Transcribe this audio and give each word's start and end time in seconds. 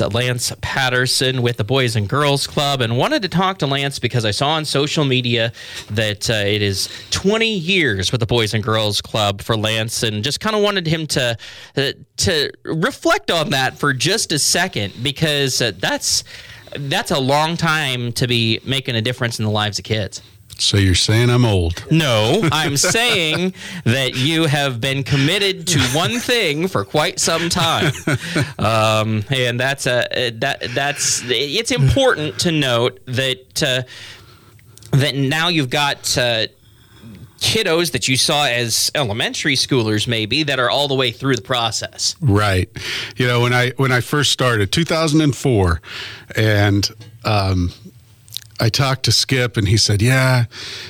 Lance 0.00 0.52
Patterson 0.60 1.40
with 1.40 1.56
the 1.56 1.62
Boys 1.62 1.94
and 1.94 2.08
Girls 2.08 2.48
Club 2.48 2.80
and 2.80 2.98
wanted 2.98 3.22
to 3.22 3.28
talk 3.28 3.58
to 3.58 3.66
Lance 3.68 4.00
because 4.00 4.24
I 4.24 4.32
saw 4.32 4.48
on 4.48 4.64
social 4.64 5.04
media 5.04 5.52
that 5.88 6.28
uh, 6.28 6.32
it 6.32 6.62
is 6.62 6.88
20 7.10 7.46
years 7.46 8.10
with 8.10 8.18
the 8.18 8.26
Boys 8.26 8.54
and 8.54 8.64
Girls 8.64 9.00
Club 9.00 9.40
for 9.40 9.56
Lance 9.56 10.02
and 10.02 10.24
just 10.24 10.40
kind 10.40 10.56
of 10.56 10.62
wanted 10.62 10.88
him 10.88 11.06
to 11.06 11.38
uh, 11.76 11.92
to 12.16 12.50
reflect 12.64 13.30
on 13.30 13.50
that 13.50 13.78
for 13.78 13.92
just 13.94 14.32
a 14.32 14.38
second 14.40 14.92
because 15.00 15.62
uh, 15.62 15.70
that's 15.78 16.24
that's 16.76 17.12
a 17.12 17.20
long 17.20 17.56
time 17.56 18.10
to 18.14 18.26
be 18.26 18.58
making 18.64 18.96
a 18.96 19.00
difference 19.00 19.38
in 19.38 19.44
the 19.44 19.50
lives 19.52 19.78
of 19.78 19.84
kids. 19.84 20.22
So 20.60 20.76
you're 20.76 20.94
saying 20.94 21.30
I'm 21.30 21.44
old? 21.44 21.84
No, 21.90 22.40
I'm 22.52 22.76
saying 22.76 23.54
that 23.84 24.16
you 24.16 24.44
have 24.44 24.80
been 24.80 25.02
committed 25.02 25.66
to 25.68 25.78
one 25.96 26.18
thing 26.18 26.68
for 26.68 26.84
quite 26.84 27.20
some 27.20 27.48
time, 27.48 27.92
um, 28.58 29.24
and 29.30 29.58
that's 29.58 29.86
a 29.86 30.30
that 30.40 30.62
that's 30.74 31.22
it's 31.26 31.70
important 31.70 32.38
to 32.40 32.52
note 32.52 33.00
that 33.06 33.62
uh, 33.62 33.82
that 34.96 35.14
now 35.14 35.48
you've 35.48 35.70
got. 35.70 36.16
Uh, 36.16 36.46
kiddos 37.38 37.92
that 37.92 38.08
you 38.08 38.16
saw 38.16 38.46
as 38.46 38.90
elementary 38.94 39.54
schoolers 39.54 40.08
maybe 40.08 40.44
that 40.44 40.58
are 40.58 40.70
all 40.70 40.88
the 40.88 40.94
way 40.94 41.10
through 41.10 41.36
the 41.36 41.42
process 41.42 42.16
right 42.22 42.70
you 43.16 43.26
know 43.26 43.42
when 43.42 43.52
i 43.52 43.68
when 43.76 43.92
i 43.92 44.00
first 44.00 44.30
started 44.30 44.72
2004 44.72 45.82
and 46.36 46.90
um, 47.26 47.70
I 48.60 48.68
talked 48.68 49.04
to 49.04 49.12
Skip 49.12 49.56
and 49.56 49.68
he 49.68 49.76
said, 49.76 50.02
"Yeah, 50.02 50.44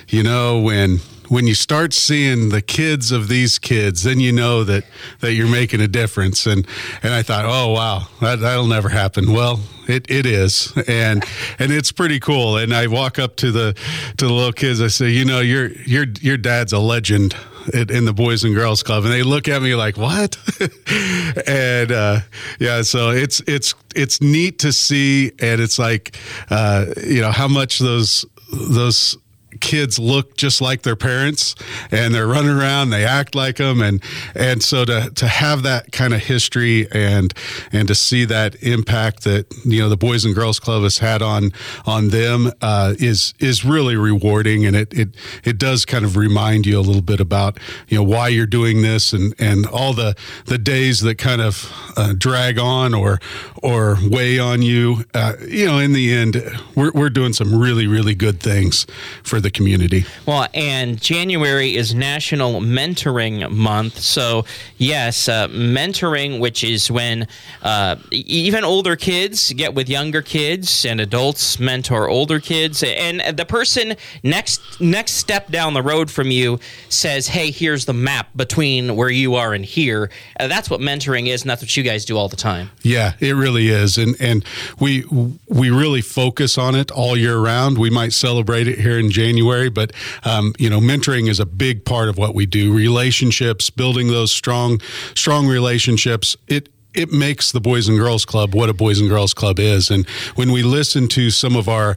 you 0.09 0.22
know 0.22 0.60
when 0.60 1.00
when 1.28 1.46
you 1.46 1.55
start 1.55 1.95
seeing 1.95 2.50
the 2.50 2.60
kids 2.60 3.10
of 3.10 3.28
these 3.28 3.59
kids, 3.59 4.02
then 4.02 4.20
you 4.20 4.32
know 4.32 4.64
that 4.64 4.84
that 5.20 5.32
you're 5.32 5.50
making 5.50 5.80
a 5.80 5.88
difference." 5.88 6.46
And 6.46 6.66
and 7.02 7.14
I 7.14 7.22
thought, 7.22 7.45
"Oh 7.46 7.72
wow, 7.72 8.08
that 8.20 8.41
that'll 8.41 8.66
never 8.66 8.91
happen." 8.91 9.32
Well, 9.32 9.60
it, 9.88 10.10
it 10.10 10.27
is, 10.27 10.72
and 10.86 11.24
and 11.58 11.72
it's 11.72 11.92
pretty 11.92 12.20
cool. 12.20 12.56
And 12.56 12.74
I 12.74 12.86
walk 12.86 13.19
up 13.19 13.36
to 13.36 13.50
the 13.50 13.75
to 14.19 14.27
the 14.27 14.33
little 14.33 14.53
kids. 14.53 14.81
I 14.83 14.88
say, 14.88 15.10
"You 15.10 15.25
know, 15.25 15.41
your 15.41 15.69
your 15.69 16.06
your 16.20 16.36
dad's 16.36 16.72
a 16.72 16.78
legend." 16.78 17.34
In 17.72 18.04
the 18.04 18.12
Boys 18.12 18.44
and 18.44 18.54
Girls 18.54 18.82
Club, 18.82 19.04
and 19.04 19.12
they 19.12 19.22
look 19.22 19.48
at 19.48 19.62
me 19.62 19.74
like, 19.74 19.96
"What?" 19.96 20.36
and 21.46 21.92
uh, 21.92 22.20
yeah, 22.58 22.82
so 22.82 23.10
it's 23.10 23.40
it's 23.46 23.74
it's 23.94 24.20
neat 24.20 24.58
to 24.60 24.72
see, 24.72 25.32
and 25.40 25.60
it's 25.60 25.78
like 25.78 26.16
uh, 26.50 26.86
you 27.04 27.20
know 27.20 27.32
how 27.32 27.48
much 27.48 27.78
those 27.78 28.24
those 28.52 29.16
kids 29.60 29.98
look 29.98 30.36
just 30.36 30.60
like 30.60 30.83
their 30.83 30.97
parents 30.97 31.55
and 31.91 32.14
they're 32.14 32.27
running 32.27 32.50
around 32.50 32.91
they 32.91 33.05
act 33.05 33.34
like 33.34 33.56
them 33.56 33.80
and 33.80 34.02
and 34.34 34.62
so 34.62 34.84
to 34.84 35.10
to 35.14 35.27
have 35.28 35.62
that 35.62 35.92
kind 35.92 36.14
of 36.14 36.20
history 36.20 36.86
and 36.92 37.34
and 37.72 37.88
to 37.88 37.94
see 37.94 38.25
that 38.25 38.55
impact 38.62 39.25
that 39.25 39.47
you 39.64 39.80
know 39.80 39.88
the 39.88 39.97
boys 39.97 40.25
and 40.25 40.34
girls 40.34 40.58
club 40.58 40.82
has 40.82 40.98
had 40.98 41.22
on 41.22 41.50
on 41.86 42.08
them 42.08 42.50
uh, 42.60 42.94
is 42.98 43.34
is 43.38 43.64
really 43.64 43.97
rewarding 43.97 44.64
and 44.64 44.77
it 44.77 44.92
it 44.92 45.08
it 45.44 45.58
does 45.58 45.84
kind 45.84 46.05
of 46.05 46.16
remind 46.16 46.66
you 46.66 46.78
a 46.78 46.82
little 46.82 47.02
bit 47.02 47.20
about 47.20 47.58
you 47.88 47.97
know 47.97 48.05
why 48.05 48.28
you're 48.28 48.47
doing 48.47 48.82
this 48.82 49.12
and 49.12 49.34
and 49.38 49.66
all 49.66 49.92
the 49.92 50.14
the 50.47 50.58
days 50.58 51.00
that 51.00 51.19
kind 51.19 51.41
of 51.41 51.72
uh, 51.97 52.12
drag 52.16 52.58
on 52.58 52.94
or 52.94 53.20
or 53.62 53.97
weigh 54.08 54.38
on 54.38 54.62
you. 54.62 55.05
Uh, 55.14 55.34
you 55.47 55.66
know 55.66 55.78
in 55.78 55.92
the 55.92 56.12
end 56.12 56.42
we're, 56.75 56.91
we're 56.92 57.10
doing 57.10 57.32
some 57.32 57.55
really 57.55 57.86
really 57.86 58.14
good 58.14 58.41
things 58.41 58.86
for 59.22 59.41
the 59.45 59.50
community. 59.50 60.05
Well, 60.27 60.48
and 60.53 61.00
January 61.00 61.77
is 61.77 61.95
National 61.95 62.61
Mentoring 62.61 63.48
Month. 63.50 64.00
So, 64.00 64.45
yes, 64.78 65.28
uh, 65.28 65.47
mentoring, 65.48 66.41
which 66.41 66.64
is 66.64 66.91
when 66.91 67.28
uh, 67.62 67.97
even 68.11 68.65
older 68.65 68.97
kids 68.97 69.53
get 69.53 69.75
with 69.75 69.89
younger 69.89 70.22
kids 70.22 70.84
and 70.84 71.00
adults 71.00 71.61
mentor 71.61 72.09
older 72.09 72.41
kids. 72.41 72.83
And 72.83 73.20
the 73.37 73.45
person 73.45 73.95
next 74.22 74.81
next 74.81 75.12
step 75.12 75.50
down 75.50 75.75
the 75.75 75.83
road 75.83 76.11
from 76.11 76.31
you 76.31 76.59
says, 76.89 77.28
hey, 77.28 77.50
here's 77.50 77.84
the 77.84 77.93
map 77.93 78.28
between 78.34 78.97
where 78.97 79.10
you 79.10 79.34
are 79.34 79.53
and 79.53 79.65
here. 79.65 80.10
Uh, 80.41 80.49
that's 80.49 80.71
what 80.71 80.81
mentoring 80.81 81.28
is, 81.28 81.43
and 81.43 81.50
that's 81.50 81.62
what 81.62 81.77
you 81.77 81.83
guys 81.83 82.04
do 82.04 82.16
all 82.16 82.28
the 82.28 82.37
time. 82.37 82.71
Yeah, 82.83 83.12
it 83.21 83.37
really 83.37 83.69
is. 83.69 83.99
And, 83.99 84.16
and 84.19 84.44
we, 84.81 85.04
we 85.49 85.71
really 85.71 86.00
focus 86.00 86.56
on 86.56 86.75
it 86.75 86.91
all 86.91 87.15
year 87.16 87.38
round. 87.38 87.77
We 87.77 87.91
might 87.91 88.15
celebrate 88.15 88.66
it 88.66 88.78
here 88.78 88.99
in 88.99 89.10
January 89.10 89.34
January, 89.34 89.69
but 89.69 89.93
um, 90.25 90.55
you 90.59 90.71
know, 90.71 90.81
mentoring 90.81 91.28
is 91.28 91.41
a 91.41 91.47
big 91.47 91.84
part 91.84 92.09
of 92.09 92.17
what 92.17 92.34
we 92.34 92.47
do. 92.47 92.72
Relationships, 92.72 93.71
building 93.71 94.09
those 94.09 94.33
strong, 94.33 94.81
strong 95.15 95.47
relationships. 95.47 96.37
It 96.49 96.69
it 96.95 97.12
makes 97.12 97.50
the 97.50 97.61
Boys 97.61 97.89
and 97.89 97.99
Girls 97.99 98.25
Club 98.25 98.55
what 98.55 98.71
a 98.71 98.72
Boys 98.72 99.00
and 99.00 99.09
Girls 99.09 99.34
Club 99.34 99.59
is. 99.59 99.91
And 99.91 100.09
when 100.37 100.53
we 100.53 100.62
listen 100.62 101.09
to 101.09 101.31
some 101.31 101.56
of 101.56 101.69
our 101.69 101.97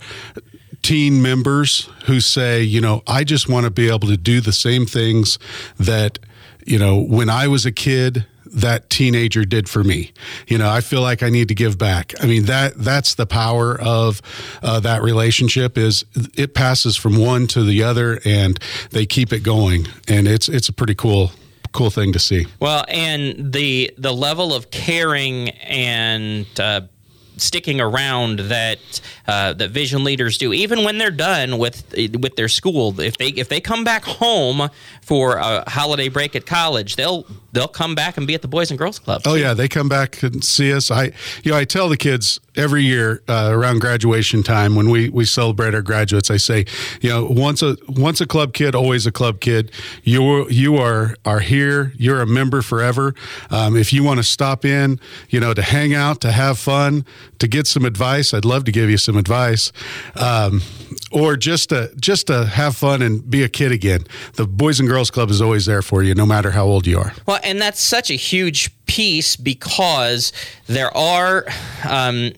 teen 0.82 1.22
members 1.22 1.88
who 2.06 2.20
say, 2.20 2.64
you 2.64 2.82
know, 2.82 3.04
I 3.06 3.24
just 3.24 3.48
want 3.48 3.66
to 3.66 3.70
be 3.70 3.90
able 3.90 4.08
to 4.08 4.18
do 4.18 4.42
the 4.42 4.52
same 4.52 4.88
things 4.88 5.38
that, 5.78 6.18
you 6.66 6.80
know, 6.80 7.00
when 7.00 7.30
I 7.30 7.48
was 7.48 7.64
a 7.64 7.72
kid, 7.72 8.26
that 8.54 8.90
teenager 8.90 9.46
did 9.46 9.70
for 9.70 9.84
me. 9.84 10.12
You 10.48 10.58
know, 10.58 10.70
I 10.70 10.82
feel 10.82 11.02
like 11.02 11.24
I 11.24 11.30
need 11.30 11.48
to 11.50 11.56
give 11.56 11.78
back. 11.78 12.14
I 12.22 12.26
mean 12.26 12.46
that 12.46 12.76
that's 12.76 13.16
the 13.16 13.26
power 13.26 13.80
of 13.80 14.22
uh, 14.62 14.80
that 14.82 15.02
relationship 15.02 15.78
is 15.78 16.06
it 16.36 16.54
passes 16.54 16.98
from 16.98 17.18
one 17.18 17.48
to 17.48 17.64
the 17.64 17.84
other 17.84 18.20
and 18.26 18.60
they 18.92 19.06
keep 19.06 19.32
it 19.34 19.44
going 19.44 19.88
and 20.08 20.28
it's 20.28 20.50
it's 20.50 20.70
a 20.70 20.74
pretty 20.74 20.96
cool 20.96 21.32
cool 21.72 21.90
thing 21.90 22.14
to 22.14 22.20
see. 22.20 22.46
Well, 22.60 22.86
and 22.88 23.54
the 23.54 23.94
the 23.98 24.14
level 24.14 24.54
of 24.54 24.72
caring 24.72 25.50
and 25.50 26.48
uh, 26.60 26.82
sticking 27.38 27.80
around 27.80 28.40
that 28.40 28.80
uh, 29.28 29.54
that 29.54 29.72
vision 29.72 30.04
leaders 30.04 30.38
do, 30.38 30.54
even 30.54 30.84
when 30.84 30.98
they're 30.98 31.12
done 31.12 31.58
with 31.58 31.94
with 32.20 32.36
their 32.36 32.48
school. 32.48 33.00
If 33.00 33.18
they 33.18 33.30
if 33.30 33.50
they 33.50 33.62
come 33.62 33.84
back 33.84 34.04
home 34.04 34.70
for 35.02 35.38
a 35.38 35.70
holiday 35.70 36.10
break 36.10 36.36
at 36.36 36.46
college, 36.46 36.96
they'll 36.96 37.26
they'll 37.58 37.68
come 37.68 37.96
back 37.96 38.18
and 38.18 38.28
be 38.28 38.36
at 38.36 38.42
the 38.42 38.48
Boys 38.48 38.70
and 38.70 38.78
Girls 38.78 39.00
Club. 39.00 39.24
Oh 39.26 39.34
yeah, 39.34 39.54
they 39.54 39.68
come 39.68 39.90
back 39.90 40.22
and 40.24 40.44
see 40.44 40.72
us. 40.72 40.92
I 40.92 41.12
you 41.44 41.52
know 41.52 41.58
I 41.58 41.66
tell 41.66 41.90
the 41.90 41.98
kids 41.98 42.40
every 42.56 42.84
year 42.84 43.22
uh, 43.28 43.50
around 43.52 43.80
graduation 43.80 44.44
time 44.44 44.76
when 44.76 44.90
we 44.90 45.10
we 45.10 45.26
celebrate 45.26 45.74
our 45.74 45.82
graduates. 45.82 46.30
I 46.30 46.38
say, 46.38 46.66
you 47.02 47.10
know, 47.10 47.26
once 47.26 47.62
a 47.62 47.78
once 47.88 48.22
a 48.22 48.28
club 48.28 48.54
kid, 48.54 48.76
always 48.76 49.06
a 49.06 49.12
club 49.12 49.40
kid. 49.40 49.72
You 50.04 50.48
you 50.50 50.78
are 50.78 51.16
are 51.26 51.40
here. 51.40 51.94
You're 51.98 52.22
a 52.22 52.28
member 52.28 52.62
forever. 52.62 53.16
Um, 53.50 53.76
if 53.76 53.94
you 53.94 54.04
want 54.04 54.18
to 54.18 54.24
stop 54.24 54.66
in, 54.66 55.00
you 55.30 55.40
know, 55.40 55.54
to 55.54 55.62
hang 55.62 55.94
out, 55.94 56.22
to 56.22 56.32
have 56.32 56.60
fun, 56.60 57.06
to 57.40 57.48
get 57.48 57.68
some 57.68 57.86
advice, 57.86 58.34
I'd 58.34 58.46
love 58.46 58.66
to 58.66 58.72
give 58.72 58.90
you 58.90 58.98
some 58.98 59.18
advice. 59.18 59.72
Um, 60.16 60.62
or 61.12 61.38
just 61.38 61.70
to 61.70 61.92
just 62.00 62.28
to 62.28 62.46
have 62.46 62.76
fun 62.76 63.02
and 63.02 63.30
be 63.30 63.44
a 63.44 63.50
kid 63.50 63.72
again. 63.72 64.06
The 64.34 64.46
Boys 64.46 64.80
and 64.80 64.90
Girls 64.90 65.12
Club 65.12 65.30
is 65.30 65.42
always 65.42 65.66
there 65.66 65.82
for 65.82 66.04
you, 66.04 66.14
no 66.16 66.26
matter 66.26 66.52
how 66.52 66.66
old 66.66 66.86
you 66.88 67.00
are. 67.00 67.14
Well, 67.26 67.40
and 67.48 67.62
that's 67.62 67.80
such 67.80 68.12
a 68.12 68.16
huge 68.16 68.70
piece 68.86 69.36
because 69.38 70.34
there 70.68 70.96
are. 70.96 71.46
Um, 71.88 72.34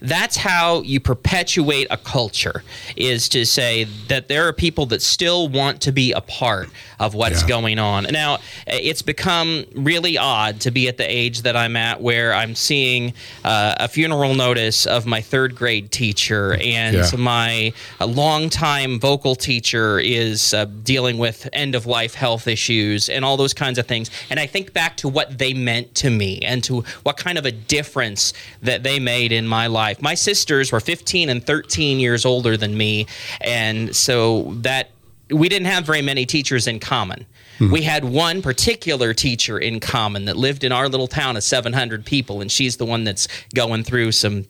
that's 0.00 0.36
how 0.36 0.82
you 0.82 1.00
perpetuate 1.00 1.86
a 1.90 1.96
culture 1.96 2.62
is 2.96 3.28
to 3.30 3.44
say 3.44 3.84
that 4.08 4.28
there 4.28 4.46
are 4.48 4.52
people 4.52 4.86
that 4.86 5.02
still 5.02 5.48
want 5.48 5.80
to 5.82 5.92
be 5.92 6.12
a 6.12 6.20
part 6.20 6.68
of 6.98 7.14
what's 7.14 7.42
yeah. 7.42 7.48
going 7.48 7.78
on. 7.78 8.06
Now, 8.10 8.38
it's 8.66 9.02
become 9.02 9.64
really 9.74 10.16
odd 10.18 10.60
to 10.60 10.70
be 10.70 10.88
at 10.88 10.96
the 10.96 11.10
age 11.10 11.42
that 11.42 11.56
I'm 11.56 11.76
at 11.76 12.00
where 12.00 12.32
I'm 12.32 12.54
seeing 12.54 13.12
uh, 13.44 13.74
a 13.78 13.88
funeral 13.88 14.34
notice 14.34 14.86
of 14.86 15.06
my 15.06 15.20
third 15.20 15.54
grade 15.54 15.92
teacher 15.92 16.54
and 16.54 16.96
yeah. 16.96 17.10
my 17.16 17.72
longtime 18.00 18.98
vocal 18.98 19.34
teacher 19.34 19.98
is 19.98 20.54
uh, 20.54 20.64
dealing 20.64 21.18
with 21.18 21.48
end 21.52 21.74
of 21.74 21.86
life 21.86 22.14
health 22.14 22.48
issues 22.48 23.08
and 23.08 23.24
all 23.24 23.36
those 23.36 23.54
kinds 23.54 23.78
of 23.78 23.86
things. 23.86 24.10
And 24.30 24.40
I 24.40 24.46
think 24.46 24.72
back 24.72 24.96
to 24.98 25.08
what 25.08 25.38
they 25.38 25.54
meant 25.54 25.94
to 25.96 26.10
me 26.10 26.40
and 26.40 26.62
to 26.64 26.84
what 27.02 27.16
kind 27.16 27.38
of 27.38 27.44
a 27.44 27.52
difference 27.52 28.32
that 28.62 28.82
they 28.82 28.98
made 28.98 29.32
in 29.32 29.46
my 29.46 29.66
life. 29.66 29.85
My 30.00 30.14
sisters 30.14 30.72
were 30.72 30.80
15 30.80 31.28
and 31.28 31.44
13 31.44 32.00
years 32.00 32.24
older 32.24 32.56
than 32.56 32.76
me. 32.76 33.06
And 33.40 33.94
so 33.94 34.54
that 34.62 34.90
we 35.30 35.48
didn't 35.48 35.66
have 35.66 35.84
very 35.84 36.02
many 36.02 36.26
teachers 36.26 36.66
in 36.66 36.80
common. 36.80 37.26
Hmm. 37.58 37.70
We 37.70 37.82
had 37.82 38.04
one 38.04 38.42
particular 38.42 39.14
teacher 39.14 39.58
in 39.58 39.80
common 39.80 40.26
that 40.26 40.36
lived 40.36 40.64
in 40.64 40.72
our 40.72 40.88
little 40.88 41.08
town 41.08 41.36
of 41.36 41.42
700 41.42 42.04
people, 42.04 42.40
and 42.40 42.52
she's 42.52 42.76
the 42.76 42.84
one 42.84 43.04
that's 43.04 43.28
going 43.54 43.82
through 43.82 44.12
some 44.12 44.46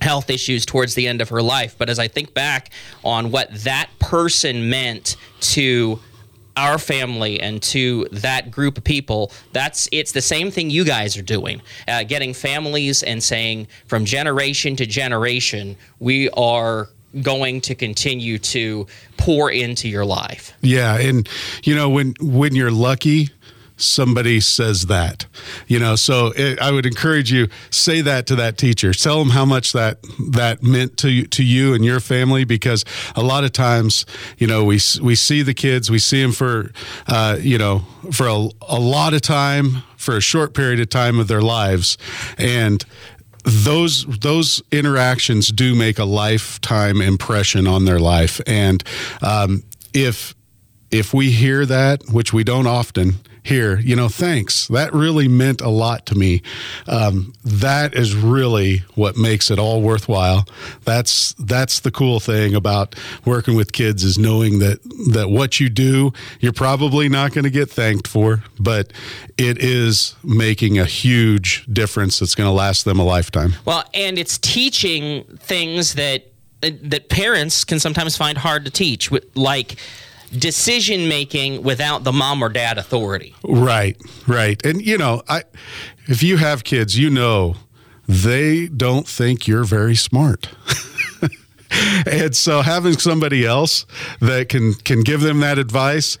health 0.00 0.30
issues 0.30 0.64
towards 0.64 0.94
the 0.94 1.08
end 1.08 1.20
of 1.20 1.28
her 1.28 1.42
life. 1.42 1.74
But 1.76 1.90
as 1.90 1.98
I 1.98 2.08
think 2.08 2.32
back 2.32 2.70
on 3.04 3.30
what 3.30 3.52
that 3.64 3.90
person 3.98 4.70
meant 4.70 5.16
to 5.40 6.00
our 6.60 6.78
family 6.78 7.40
and 7.40 7.62
to 7.62 8.06
that 8.12 8.50
group 8.50 8.76
of 8.76 8.84
people 8.84 9.32
that's 9.52 9.88
it's 9.92 10.12
the 10.12 10.20
same 10.20 10.50
thing 10.50 10.68
you 10.68 10.84
guys 10.84 11.16
are 11.16 11.22
doing 11.22 11.60
uh, 11.88 12.02
getting 12.04 12.34
families 12.34 13.02
and 13.02 13.22
saying 13.22 13.66
from 13.86 14.04
generation 14.04 14.76
to 14.76 14.84
generation 14.84 15.74
we 15.98 16.28
are 16.30 16.88
going 17.22 17.60
to 17.60 17.74
continue 17.74 18.38
to 18.38 18.86
pour 19.16 19.50
into 19.50 19.88
your 19.88 20.04
life. 20.04 20.52
Yeah, 20.60 20.96
and 20.96 21.28
you 21.64 21.74
know 21.74 21.88
when 21.88 22.14
when 22.20 22.54
you're 22.54 22.70
lucky 22.70 23.30
somebody 23.80 24.40
says 24.40 24.86
that 24.86 25.26
you 25.66 25.78
know? 25.78 25.96
So 25.96 26.32
it, 26.36 26.58
i 26.60 26.70
would 26.70 26.86
encourage 26.86 27.32
you 27.32 27.48
say 27.70 28.00
that 28.02 28.26
to 28.26 28.36
that 28.36 28.58
teacher. 28.58 28.92
Tell 28.92 29.18
them 29.18 29.30
how 29.30 29.44
much 29.44 29.72
that 29.72 29.98
that 30.32 30.62
meant 30.62 30.96
to 30.98 31.10
you, 31.10 31.26
to 31.28 31.44
you 31.44 31.74
and 31.74 31.84
your 31.84 32.00
family 32.00 32.44
because 32.44 32.84
a 33.16 33.22
lot 33.22 33.44
of 33.44 33.52
times 33.52 34.06
you 34.38 34.46
know 34.46 34.64
we 34.64 34.80
we 35.02 35.14
see 35.14 35.42
the 35.42 35.54
kids 35.54 35.90
we 35.90 35.98
see 35.98 36.22
them 36.22 36.32
for 36.32 36.72
uh, 37.06 37.36
you 37.40 37.58
know 37.58 37.82
for 38.12 38.26
a, 38.26 38.48
a 38.68 38.80
lot 38.80 39.14
of 39.14 39.22
time 39.22 39.82
for 39.96 40.16
a 40.16 40.20
short 40.20 40.54
period 40.54 40.80
of 40.80 40.88
time 40.88 41.18
of 41.18 41.28
their 41.28 41.42
lives. 41.42 41.98
And 42.38 42.84
those 43.44 44.04
those 44.06 44.62
interactions 44.70 45.48
do 45.48 45.74
make 45.74 45.98
a 45.98 46.04
lifetime 46.04 47.00
impression 47.00 47.66
on 47.66 47.84
their 47.84 47.98
life. 47.98 48.40
And 48.46 48.82
um, 49.22 49.62
if 49.94 50.34
if 50.90 51.14
we 51.14 51.30
hear 51.30 51.64
that 51.66 52.02
which 52.10 52.32
we 52.32 52.44
don't 52.44 52.66
often 52.66 53.14
here, 53.42 53.78
you 53.78 53.96
know, 53.96 54.08
thanks. 54.08 54.68
That 54.68 54.92
really 54.92 55.28
meant 55.28 55.60
a 55.60 55.68
lot 55.68 56.06
to 56.06 56.14
me. 56.14 56.42
Um, 56.86 57.32
that 57.44 57.94
is 57.94 58.14
really 58.14 58.78
what 58.94 59.16
makes 59.16 59.50
it 59.50 59.58
all 59.58 59.80
worthwhile. 59.82 60.46
That's 60.84 61.34
that's 61.34 61.80
the 61.80 61.90
cool 61.90 62.20
thing 62.20 62.54
about 62.54 62.94
working 63.24 63.56
with 63.56 63.72
kids 63.72 64.04
is 64.04 64.18
knowing 64.18 64.58
that 64.58 64.82
that 65.12 65.30
what 65.30 65.60
you 65.60 65.68
do, 65.68 66.12
you're 66.40 66.52
probably 66.52 67.08
not 67.08 67.32
going 67.32 67.44
to 67.44 67.50
get 67.50 67.70
thanked 67.70 68.06
for, 68.06 68.42
but 68.58 68.92
it 69.38 69.58
is 69.58 70.14
making 70.22 70.78
a 70.78 70.84
huge 70.84 71.66
difference 71.72 72.18
that's 72.18 72.34
going 72.34 72.48
to 72.48 72.52
last 72.52 72.84
them 72.84 72.98
a 72.98 73.04
lifetime. 73.04 73.54
Well, 73.64 73.84
and 73.94 74.18
it's 74.18 74.38
teaching 74.38 75.24
things 75.38 75.94
that 75.94 76.26
that 76.60 77.08
parents 77.08 77.64
can 77.64 77.80
sometimes 77.80 78.18
find 78.18 78.36
hard 78.36 78.66
to 78.66 78.70
teach, 78.70 79.10
like 79.34 79.76
decision 80.38 81.08
making 81.08 81.62
without 81.62 82.04
the 82.04 82.12
mom 82.12 82.42
or 82.42 82.48
dad 82.48 82.78
authority. 82.78 83.34
Right, 83.42 83.96
right. 84.26 84.64
And 84.64 84.84
you 84.84 84.98
know, 84.98 85.22
I 85.28 85.44
if 86.06 86.22
you 86.22 86.36
have 86.36 86.64
kids, 86.64 86.98
you 86.98 87.10
know 87.10 87.56
they 88.08 88.66
don't 88.66 89.06
think 89.06 89.46
you're 89.46 89.64
very 89.64 89.94
smart. 89.94 90.48
and 92.06 92.34
so 92.36 92.62
having 92.62 92.94
somebody 92.94 93.46
else 93.46 93.86
that 94.20 94.48
can 94.48 94.74
can 94.74 95.02
give 95.02 95.20
them 95.20 95.40
that 95.40 95.58
advice 95.58 96.18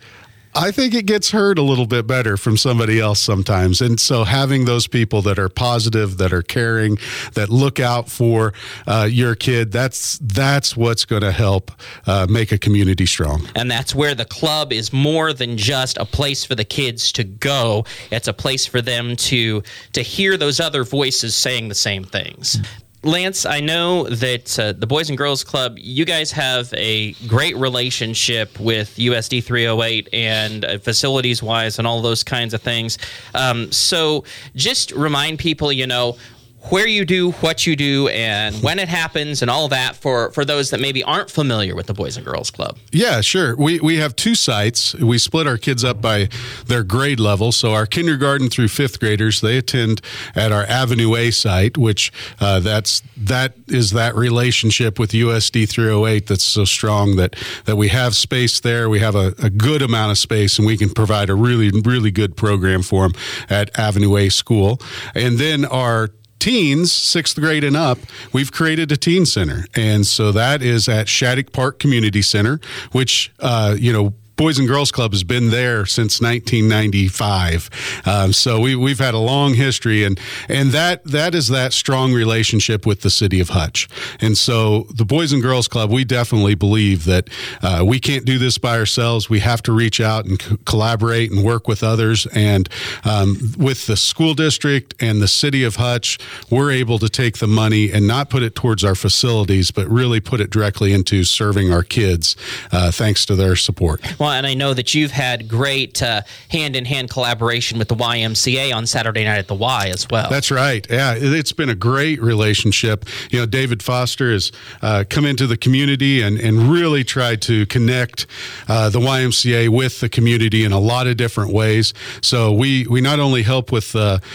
I 0.54 0.72
think 0.72 0.94
it 0.94 1.06
gets 1.06 1.30
heard 1.30 1.58
a 1.58 1.62
little 1.62 1.86
bit 1.86 2.06
better 2.06 2.36
from 2.36 2.56
somebody 2.56 2.98
else 2.98 3.20
sometimes. 3.20 3.80
And 3.80 4.00
so 4.00 4.24
having 4.24 4.64
those 4.64 4.86
people 4.86 5.22
that 5.22 5.38
are 5.38 5.48
positive, 5.48 6.18
that 6.18 6.32
are 6.32 6.42
caring, 6.42 6.98
that 7.34 7.50
look 7.50 7.78
out 7.78 8.08
for 8.08 8.52
uh, 8.86 9.08
your 9.10 9.34
kid, 9.34 9.70
that's 9.70 10.18
that's 10.18 10.76
what's 10.76 11.04
going 11.04 11.22
to 11.22 11.32
help 11.32 11.70
uh, 12.06 12.26
make 12.28 12.50
a 12.50 12.58
community 12.58 13.06
strong. 13.06 13.46
And 13.54 13.70
that's 13.70 13.94
where 13.94 14.14
the 14.14 14.24
club 14.24 14.72
is 14.72 14.92
more 14.92 15.32
than 15.32 15.56
just 15.56 15.96
a 15.98 16.04
place 16.04 16.44
for 16.44 16.54
the 16.54 16.64
kids 16.64 17.12
to 17.12 17.24
go. 17.24 17.84
It's 18.10 18.28
a 18.28 18.32
place 18.32 18.66
for 18.66 18.80
them 18.80 19.16
to 19.16 19.62
to 19.92 20.02
hear 20.02 20.36
those 20.36 20.58
other 20.58 20.84
voices 20.84 21.36
saying 21.36 21.68
the 21.68 21.74
same 21.74 22.04
things. 22.04 22.58
Lance, 23.02 23.46
I 23.46 23.60
know 23.60 24.04
that 24.04 24.58
uh, 24.58 24.72
the 24.72 24.86
Boys 24.86 25.08
and 25.08 25.16
Girls 25.16 25.42
Club, 25.42 25.78
you 25.78 26.04
guys 26.04 26.32
have 26.32 26.72
a 26.74 27.12
great 27.26 27.56
relationship 27.56 28.60
with 28.60 28.94
USD 28.96 29.42
308 29.42 30.10
and 30.12 30.64
uh, 30.66 30.78
facilities 30.78 31.42
wise 31.42 31.78
and 31.78 31.88
all 31.88 32.02
those 32.02 32.22
kinds 32.22 32.52
of 32.52 32.60
things. 32.60 32.98
Um, 33.34 33.72
so 33.72 34.24
just 34.54 34.92
remind 34.92 35.38
people, 35.38 35.72
you 35.72 35.86
know, 35.86 36.18
where 36.68 36.86
you 36.86 37.04
do 37.04 37.32
what 37.32 37.66
you 37.66 37.74
do 37.74 38.08
and 38.08 38.54
when 38.62 38.78
it 38.78 38.88
happens 38.88 39.42
and 39.42 39.50
all 39.50 39.68
that 39.68 39.96
for 39.96 40.30
for 40.32 40.44
those 40.44 40.70
that 40.70 40.80
maybe 40.80 41.02
aren't 41.02 41.30
familiar 41.30 41.74
with 41.74 41.86
the 41.86 41.94
boys 41.94 42.16
and 42.16 42.26
girls 42.26 42.50
club. 42.50 42.78
Yeah 42.92 43.20
sure. 43.22 43.56
We 43.56 43.80
we 43.80 43.96
have 43.96 44.14
two 44.14 44.34
sites. 44.34 44.94
We 44.94 45.18
split 45.18 45.46
our 45.46 45.56
kids 45.56 45.84
up 45.84 46.00
by 46.02 46.28
their 46.66 46.82
grade 46.82 47.18
level. 47.18 47.52
So 47.52 47.72
our 47.72 47.86
kindergarten 47.86 48.50
through 48.50 48.68
fifth 48.68 49.00
graders 49.00 49.40
they 49.40 49.56
attend 49.56 50.00
at 50.34 50.52
our 50.52 50.64
avenue 50.64 51.16
a 51.16 51.30
site 51.30 51.78
which 51.78 52.12
uh, 52.40 52.60
that's 52.60 53.02
that 53.16 53.54
is 53.66 53.92
that 53.92 54.14
relationship 54.14 54.98
with 54.98 55.12
usd 55.12 55.68
308 55.68 56.26
that's 56.26 56.44
so 56.44 56.64
strong 56.64 57.16
that 57.16 57.36
that 57.64 57.76
we 57.76 57.88
have 57.88 58.14
space 58.14 58.60
there. 58.60 58.90
We 58.90 59.00
have 59.00 59.14
a, 59.14 59.34
a 59.42 59.50
good 59.50 59.82
amount 59.82 60.10
of 60.10 60.18
space 60.18 60.58
and 60.58 60.66
we 60.66 60.76
can 60.76 60.90
provide 60.90 61.30
a 61.30 61.34
really 61.34 61.70
really 61.70 62.10
good 62.10 62.36
program 62.36 62.82
for 62.82 63.08
them 63.08 63.20
at 63.48 63.76
avenue 63.78 64.16
a 64.16 64.28
school. 64.28 64.80
And 65.14 65.38
then 65.38 65.64
our 65.64 66.10
teens, 66.40 66.90
sixth 66.90 67.38
grade 67.38 67.62
and 67.62 67.76
up, 67.76 67.98
we've 68.32 68.50
created 68.50 68.90
a 68.90 68.96
teen 68.96 69.24
center. 69.26 69.66
And 69.74 70.06
so 70.06 70.32
that 70.32 70.62
is 70.62 70.88
at 70.88 71.08
Shattuck 71.08 71.52
Park 71.52 71.78
Community 71.78 72.22
Center, 72.22 72.58
which, 72.90 73.32
uh, 73.38 73.76
you 73.78 73.92
know, 73.92 74.14
Boys 74.40 74.58
and 74.58 74.66
Girls 74.66 74.90
Club 74.90 75.12
has 75.12 75.22
been 75.22 75.50
there 75.50 75.84
since 75.84 76.18
1995. 76.18 77.68
Um, 78.06 78.32
so 78.32 78.58
we, 78.58 78.74
we've 78.74 78.98
had 78.98 79.12
a 79.12 79.18
long 79.18 79.52
history, 79.52 80.02
and 80.02 80.18
and 80.48 80.70
that 80.70 81.04
that 81.04 81.34
is 81.34 81.48
that 81.48 81.74
strong 81.74 82.14
relationship 82.14 82.86
with 82.86 83.02
the 83.02 83.10
city 83.10 83.38
of 83.40 83.50
Hutch. 83.50 83.86
And 84.18 84.38
so 84.38 84.86
the 84.94 85.04
Boys 85.04 85.34
and 85.34 85.42
Girls 85.42 85.68
Club, 85.68 85.90
we 85.90 86.06
definitely 86.06 86.54
believe 86.54 87.04
that 87.04 87.28
uh, 87.60 87.84
we 87.86 88.00
can't 88.00 88.24
do 88.24 88.38
this 88.38 88.56
by 88.56 88.78
ourselves. 88.78 89.28
We 89.28 89.40
have 89.40 89.62
to 89.64 89.72
reach 89.72 90.00
out 90.00 90.24
and 90.24 90.40
co- 90.40 90.56
collaborate 90.64 91.30
and 91.30 91.44
work 91.44 91.68
with 91.68 91.84
others. 91.84 92.26
And 92.32 92.66
um, 93.04 93.36
with 93.58 93.88
the 93.88 93.96
school 93.98 94.32
district 94.32 94.94
and 95.02 95.20
the 95.20 95.28
city 95.28 95.64
of 95.64 95.76
Hutch, 95.76 96.18
we're 96.48 96.70
able 96.70 96.98
to 97.00 97.10
take 97.10 97.36
the 97.36 97.46
money 97.46 97.92
and 97.92 98.06
not 98.06 98.30
put 98.30 98.42
it 98.42 98.54
towards 98.54 98.84
our 98.84 98.94
facilities, 98.94 99.70
but 99.70 99.86
really 99.86 100.18
put 100.18 100.40
it 100.40 100.48
directly 100.48 100.94
into 100.94 101.24
serving 101.24 101.70
our 101.70 101.82
kids, 101.82 102.36
uh, 102.72 102.90
thanks 102.90 103.26
to 103.26 103.34
their 103.34 103.54
support. 103.54 104.00
Well, 104.18 104.29
and 104.36 104.46
I 104.46 104.54
know 104.54 104.74
that 104.74 104.94
you've 104.94 105.10
had 105.10 105.48
great 105.48 105.98
hand 105.98 106.76
in 106.76 106.84
hand 106.84 107.10
collaboration 107.10 107.78
with 107.78 107.88
the 107.88 107.96
YMCA 107.96 108.74
on 108.74 108.86
Saturday 108.86 109.24
night 109.24 109.38
at 109.38 109.48
the 109.48 109.54
Y 109.54 109.90
as 109.92 110.06
well. 110.10 110.28
That's 110.30 110.50
right. 110.50 110.86
Yeah, 110.90 111.14
it's 111.16 111.52
been 111.52 111.68
a 111.68 111.74
great 111.74 112.20
relationship. 112.22 113.04
You 113.30 113.40
know, 113.40 113.46
David 113.46 113.82
Foster 113.82 114.32
has 114.32 114.52
uh, 114.82 115.04
come 115.08 115.24
into 115.24 115.46
the 115.46 115.56
community 115.56 116.22
and, 116.22 116.38
and 116.38 116.70
really 116.70 117.04
tried 117.04 117.42
to 117.42 117.66
connect 117.66 118.26
uh, 118.68 118.88
the 118.90 119.00
YMCA 119.00 119.68
with 119.68 120.00
the 120.00 120.08
community 120.08 120.64
in 120.64 120.72
a 120.72 120.80
lot 120.80 121.06
of 121.06 121.16
different 121.16 121.52
ways. 121.52 121.94
So 122.22 122.52
we, 122.52 122.86
we 122.86 123.00
not 123.00 123.18
only 123.20 123.42
help 123.42 123.72
with 123.72 123.94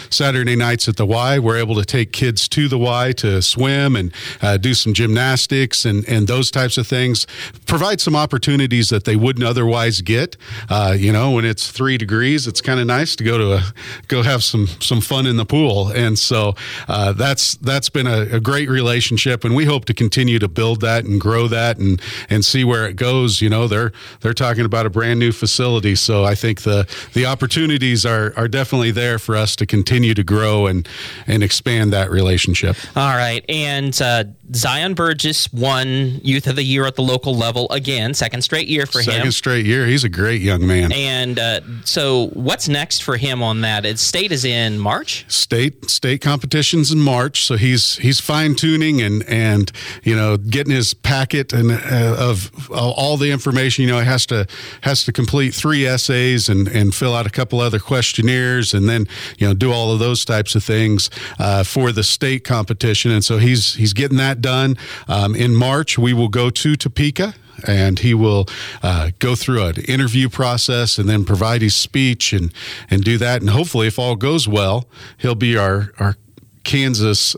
Saturday 0.10 0.56
nights 0.56 0.88
at 0.88 0.98
the 0.98 1.06
Y, 1.06 1.40
we're 1.40 1.58
able 1.58 1.76
to 1.76 1.86
take 1.86 2.12
kids 2.12 2.48
to 2.50 2.68
the 2.68 2.78
Y 2.78 3.12
to 3.14 3.42
swim 3.42 3.96
and 3.96 4.14
uh, 4.42 4.58
do 4.58 4.74
some 4.74 4.94
gymnastics 4.94 5.86
and, 5.86 6.08
and 6.08 6.28
those 6.28 6.52
types 6.52 6.78
of 6.78 6.88
things, 6.88 7.28
provide 7.66 8.02
some 8.02 8.16
opportunities 8.16 8.90
that 8.90 9.04
they 9.06 9.16
wouldn't 9.16 9.46
otherwise 9.46 9.85
guys 9.86 10.02
get. 10.02 10.36
Uh, 10.70 10.96
you 10.98 11.12
know, 11.12 11.32
when 11.32 11.46
it's 11.46 11.70
three 11.70 11.98
degrees, 11.98 12.48
it's 12.48 12.62
kind 12.62 12.80
of 12.80 12.88
nice 12.88 13.16
to 13.16 13.24
go 13.24 13.38
to 13.38 13.54
a 13.54 13.64
go 14.08 14.24
have 14.24 14.44
some 14.44 14.68
some 14.80 15.00
fun 15.02 15.28
in 15.28 15.38
the 15.38 15.46
pool, 15.46 15.90
and 15.90 16.18
so 16.18 16.56
uh, 16.88 17.14
that's 17.14 17.56
that's 17.58 17.90
been 17.90 18.08
a, 18.08 18.38
a, 18.38 18.40
great 18.40 18.68
relationship, 18.70 19.44
and 19.44 19.56
we 19.56 19.66
hope 19.66 19.86
to 19.86 19.94
continue 19.94 20.40
to 20.40 20.48
build 20.48 20.82
that 20.82 21.06
and 21.06 21.22
grow 21.22 21.48
that 21.48 21.78
and 21.78 22.02
and 22.30 22.44
see 22.44 22.64
where 22.64 22.88
it 22.88 22.96
goes. 22.96 23.42
You 23.42 23.50
know, 23.50 23.68
they're 23.68 23.92
they're 24.22 24.34
talking 24.34 24.66
about 24.66 24.86
a 24.86 24.90
brand 24.90 25.20
new 25.20 25.32
facility, 25.32 25.96
so 25.96 26.24
I 26.24 26.34
think 26.36 26.62
the 26.62 26.88
the 27.14 27.26
opportunities 27.26 28.06
are 28.06 28.34
are 28.36 28.48
definitely 28.48 28.92
there 28.92 29.20
for 29.20 29.36
us 29.36 29.56
to 29.58 29.66
continue 29.66 30.16
to 30.16 30.24
grow 30.24 30.66
and 30.66 30.88
and 31.28 31.44
expand 31.44 31.94
that 31.94 32.10
relationship. 32.10 32.76
All 32.96 33.16
right, 33.16 33.46
and 33.48 34.00
uh, 34.02 34.24
Zion 34.54 34.94
Burgess 34.94 35.52
won 35.52 36.20
Youth 36.24 36.48
of 36.48 36.56
the 36.56 36.64
Year 36.64 36.86
at 36.86 36.96
the 36.96 37.02
local 37.02 37.36
level 37.36 37.68
again, 37.72 38.14
second 38.14 38.42
straight 38.44 38.68
year 38.68 38.86
for 38.86 39.02
second 39.02 39.14
him. 39.14 39.18
Second 39.20 39.32
straight 39.32 39.66
year. 39.66 39.88
He's 39.88 40.04
a 40.04 40.10
great 40.10 40.42
young 40.42 40.66
man. 40.68 40.92
And 40.92 41.40
uh, 41.40 41.62
so, 41.84 42.28
what's 42.34 42.68
next 42.68 43.04
for 43.04 43.18
him 43.18 43.42
on 43.42 43.62
that? 43.62 43.86
It, 43.86 44.00
state 44.00 44.32
is 44.32 44.46
in 44.46 44.78
March. 44.78 45.26
State 45.28 45.90
state 45.90 46.22
competitions 46.22 46.92
in 46.92 47.00
March. 47.00 47.44
So 47.44 47.56
he's 47.56 47.98
he's 47.98 48.20
fine 48.20 48.56
tuning 48.56 49.02
and 49.02 49.24
and 49.28 49.72
you 50.04 50.16
know 50.16 50.38
getting 50.38 50.74
his 50.74 50.94
packet 50.94 51.52
and 51.54 51.72
uh, 51.72 52.16
of 52.20 52.70
all 52.72 53.18
the 53.18 53.32
information. 53.32 53.84
You 53.84 53.92
know, 53.92 54.00
he 54.00 54.06
has 54.06 54.26
to 54.28 54.48
has 54.82 55.04
to 55.06 55.12
complete 55.12 55.54
three 55.54 55.86
essays 55.86 56.50
and 56.50 56.68
and 56.68 56.94
fill 56.94 57.16
out 57.16 57.26
a 57.26 57.32
couple 57.32 57.60
other 57.60 57.80
questionnaires 57.80 58.74
and 58.74 58.88
then 58.88 59.08
you 59.38 59.48
know 59.48 59.54
do 59.54 59.72
all 59.72 59.92
of 59.92 60.00
those 60.00 60.24
types 60.24 60.56
of 60.56 60.64
things 60.64 61.10
uh, 61.40 61.64
for 61.64 61.92
the 61.92 62.04
state 62.04 62.44
competition. 62.44 63.12
And 63.12 63.24
so 63.24 63.38
he's 63.38 63.76
he's 63.76 63.94
getting 63.94 64.18
that 64.18 64.35
that 64.36 64.42
done. 64.42 64.78
Um, 65.08 65.36
in 65.36 65.56
March, 65.56 65.98
we 65.98 66.14
will 66.14 66.30
go 66.30 66.50
to 66.50 66.76
Topeka 66.76 67.34
and 67.68 68.00
he 68.00 68.14
will 68.14 68.48
uh, 68.84 69.12
go 69.20 69.36
through 69.36 69.64
an 69.64 69.76
interview 69.88 70.30
process 70.30 70.98
and 70.98 71.08
then 71.08 71.24
provide 71.24 71.62
his 71.62 71.76
speech 71.76 72.34
and 72.34 72.54
and 72.90 73.04
do 73.04 73.18
that. 73.18 73.42
And 73.42 73.50
hopefully, 73.50 73.88
if 73.88 73.98
all 73.98 74.16
goes 74.16 74.48
well, 74.48 74.88
he'll 75.18 75.36
be 75.36 75.58
our 75.58 75.94
our 76.00 76.16
Kansas 76.64 77.36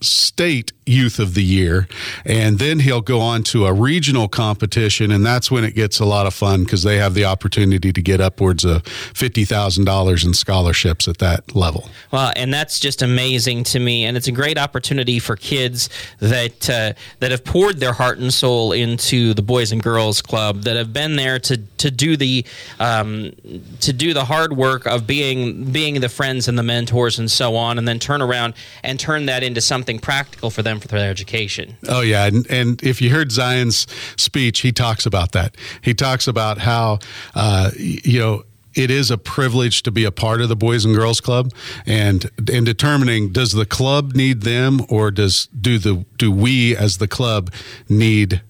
state 0.00 0.72
youth 0.86 1.18
of 1.18 1.34
the 1.34 1.42
year. 1.42 1.88
And 2.24 2.58
then 2.58 2.80
he'll 2.80 3.00
go 3.00 3.20
on 3.20 3.42
to 3.44 3.66
a 3.66 3.72
regional 3.72 4.28
competition 4.28 5.10
and 5.10 5.24
that's 5.24 5.50
when 5.50 5.64
it 5.64 5.74
gets 5.74 6.00
a 6.00 6.04
lot 6.04 6.26
of 6.26 6.34
fun 6.34 6.64
because 6.64 6.82
they 6.82 6.98
have 6.98 7.14
the 7.14 7.24
opportunity 7.24 7.92
to 7.92 8.02
get 8.02 8.20
upwards 8.20 8.64
of 8.64 8.82
$50000 8.82 10.24
in 10.24 10.34
scholarships 10.34 11.08
at 11.08 11.18
that 11.18 11.54
level. 11.54 11.88
Well 12.10 12.32
and 12.36 12.52
that's 12.52 12.78
just 12.78 13.02
amazing 13.02 13.64
to 13.64 13.80
me 13.80 14.04
and 14.04 14.16
it's 14.16 14.28
a 14.28 14.32
great 14.32 14.58
opportunity 14.58 15.18
for 15.18 15.36
kids 15.36 15.88
that 16.20 16.68
uh, 16.68 16.92
that 17.20 17.30
have 17.30 17.44
poured 17.44 17.80
their 17.80 17.92
heart 17.92 18.18
and 18.18 18.32
soul 18.32 18.72
into 18.72 19.34
the 19.34 19.42
boys 19.42 19.72
and 19.72 19.82
girls 19.82 20.22
club 20.22 20.62
that 20.62 20.76
have 20.76 20.92
been 20.92 21.16
there 21.16 21.38
to 21.40 21.56
to 21.56 21.90
do 21.90 22.16
the 22.16 22.44
um, 22.80 23.32
to 23.80 23.92
do 23.92 24.14
the 24.14 24.24
hard 24.24 24.56
work 24.56 24.86
of 24.86 25.06
being 25.06 25.64
being 25.72 26.00
the 26.00 26.08
friends 26.08 26.48
and 26.48 26.58
the 26.58 26.62
mentors 26.62 27.18
and 27.18 27.30
so 27.30 27.56
on 27.56 27.78
and 27.78 27.86
then 27.86 27.98
turn 27.98 28.22
around 28.22 28.54
and 28.82 28.98
turn 28.98 29.26
that 29.26 29.42
into 29.42 29.60
something 29.60 29.98
practical 29.98 30.50
for 30.50 30.62
them 30.62 30.73
for 30.80 30.88
their 30.88 31.10
education. 31.10 31.76
Oh 31.88 32.00
yeah, 32.00 32.26
and, 32.26 32.48
and 32.50 32.82
if 32.82 33.00
you 33.00 33.10
heard 33.10 33.32
Zion's 33.32 33.86
speech, 34.16 34.60
he 34.60 34.72
talks 34.72 35.06
about 35.06 35.32
that. 35.32 35.56
He 35.82 35.94
talks 35.94 36.26
about 36.26 36.58
how 36.58 36.98
uh, 37.34 37.70
you 37.76 38.18
know 38.18 38.44
it 38.74 38.90
is 38.90 39.10
a 39.10 39.18
privilege 39.18 39.82
to 39.84 39.90
be 39.90 40.04
a 40.04 40.10
part 40.10 40.40
of 40.40 40.48
the 40.48 40.56
Boys 40.56 40.84
and 40.84 40.94
Girls 40.94 41.20
Club, 41.20 41.52
and 41.86 42.30
in 42.50 42.64
determining 42.64 43.32
does 43.32 43.52
the 43.52 43.66
club 43.66 44.14
need 44.14 44.42
them 44.42 44.80
or 44.88 45.10
does 45.10 45.46
do 45.46 45.78
the 45.78 46.04
do 46.18 46.30
we 46.30 46.76
as 46.76 46.98
the 46.98 47.08
club 47.08 47.52
need 47.88 48.42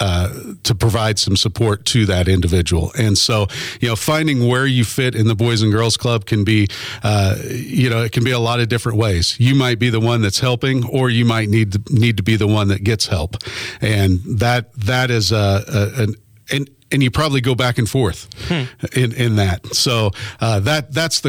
uh, 0.00 0.32
to 0.62 0.74
provide 0.74 1.18
some 1.18 1.36
support 1.36 1.84
to 1.86 2.06
that 2.06 2.28
individual. 2.28 2.92
And 2.98 3.16
so, 3.16 3.46
you 3.80 3.88
know, 3.88 3.96
finding 3.96 4.46
where 4.48 4.66
you 4.66 4.84
fit 4.84 5.14
in 5.14 5.26
the 5.26 5.34
Boys 5.34 5.62
and 5.62 5.72
Girls 5.72 5.96
Club 5.96 6.26
can 6.26 6.44
be, 6.44 6.68
uh, 7.02 7.36
you 7.48 7.90
know, 7.90 8.02
it 8.02 8.12
can 8.12 8.24
be 8.24 8.32
a 8.32 8.38
lot 8.38 8.60
of 8.60 8.68
different 8.68 8.98
ways. 8.98 9.38
You 9.38 9.54
might 9.54 9.78
be 9.78 9.90
the 9.90 10.00
one 10.00 10.22
that's 10.22 10.40
helping, 10.40 10.84
or 10.86 11.10
you 11.10 11.24
might 11.24 11.48
need 11.48 11.72
to, 11.72 11.82
need 11.90 12.16
to 12.16 12.22
be 12.22 12.36
the 12.36 12.46
one 12.46 12.68
that 12.68 12.84
gets 12.84 13.06
help, 13.06 13.36
and 13.80 14.20
that 14.24 14.72
that 14.74 15.10
is 15.10 15.32
a, 15.32 15.64
a 15.68 16.02
an 16.02 16.14
and 16.50 16.70
and 16.90 17.02
you 17.02 17.10
probably 17.10 17.40
go 17.40 17.54
back 17.54 17.78
and 17.78 17.88
forth 17.88 18.28
hmm. 18.48 18.64
in 18.98 19.12
in 19.12 19.36
that. 19.36 19.66
So 19.74 20.10
uh, 20.40 20.60
that 20.60 20.92
that's 20.92 21.20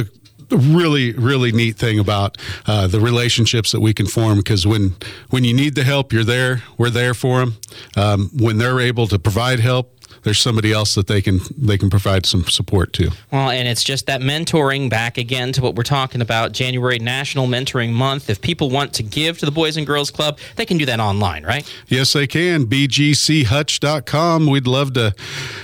really 0.52 1.14
really 1.14 1.52
neat 1.52 1.76
thing 1.78 2.00
about 2.00 2.38
uh, 2.68 2.88
the 2.88 3.00
relationships 3.00 3.72
that 3.72 3.80
we 3.80 3.94
can 3.94 4.06
form 4.06 4.38
because 4.38 4.66
when 4.66 4.96
when 5.30 5.44
you 5.44 5.54
need 5.54 5.76
the 5.76 5.84
help 5.84 6.12
you're 6.14 6.24
there 6.24 6.64
we're 6.78 6.90
there 6.90 7.14
for 7.14 7.40
them 7.40 7.58
um, 7.96 8.30
when 8.34 8.58
they're 8.58 8.80
able 8.80 9.08
to 9.08 9.20
provide 9.20 9.60
help 9.60 9.95
there's 10.26 10.40
somebody 10.40 10.74
else 10.74 10.96
that 10.96 11.06
they 11.08 11.22
can 11.22 11.40
they 11.56 11.78
can 11.78 11.90
provide 11.90 12.26
some 12.26 12.44
support 12.46 12.92
to. 12.94 13.12
Well, 13.32 13.52
and 13.52 13.68
it's 13.68 13.84
just 13.84 14.08
that 14.08 14.22
mentoring 14.22 14.90
back 14.90 15.18
again 15.20 15.54
to 15.54 15.62
what 15.62 15.76
we're 15.76 15.84
talking 15.84 16.20
about 16.20 16.52
January 16.52 16.98
National 16.98 17.48
Mentoring 17.48 17.94
Month. 17.94 18.30
If 18.30 18.42
people 18.42 18.72
want 18.72 18.92
to 18.94 19.04
give 19.04 19.38
to 19.38 19.46
the 19.46 19.52
Boys 19.52 19.78
and 19.78 19.86
Girls 19.86 20.10
Club, 20.10 20.40
they 20.56 20.66
can 20.66 20.78
do 20.78 20.86
that 20.88 21.00
online, 21.00 21.46
right? 21.46 21.72
Yes, 21.88 22.12
they 22.14 22.26
can. 22.26 22.66
bgchutch.com. 22.66 24.48
We'd 24.48 24.68
love 24.68 24.94
to 24.94 25.14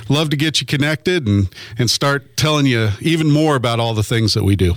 love 0.07 0.29
to 0.29 0.37
get 0.37 0.61
you 0.61 0.67
connected 0.67 1.27
and 1.27 1.49
and 1.77 1.89
start 1.89 2.37
telling 2.37 2.67
you 2.67 2.91
even 3.01 3.31
more 3.31 3.55
about 3.55 3.79
all 3.79 3.95
the 3.95 4.03
things 4.03 4.35
that 4.35 4.43
we 4.43 4.55
do. 4.55 4.75